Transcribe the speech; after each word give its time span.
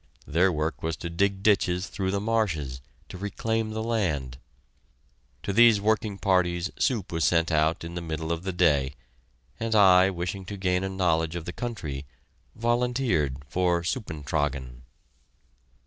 Their 0.25 0.51
work 0.51 0.81
was 0.81 0.97
to 0.97 1.11
dig 1.11 1.43
ditches 1.43 1.85
through 1.85 2.09
the 2.09 2.19
marshes, 2.19 2.81
to 3.09 3.19
reclaim 3.19 3.69
the 3.69 3.83
land. 3.83 4.39
To 5.43 5.53
these 5.53 5.79
working 5.79 6.17
parties 6.17 6.71
soup 6.79 7.11
was 7.11 7.23
sent 7.23 7.51
out 7.51 7.83
in 7.83 7.93
the 7.93 8.01
middle 8.01 8.31
of 8.31 8.41
the 8.41 8.51
day, 8.51 8.95
and 9.59 9.75
I, 9.75 10.09
wishing 10.09 10.43
to 10.45 10.57
gain 10.57 10.83
a 10.83 10.89
knowledge 10.89 11.35
of 11.35 11.45
the 11.45 11.53
country, 11.53 12.07
volunteered 12.55 13.37
for 13.47 13.83
"Suppentragen." 13.83 14.85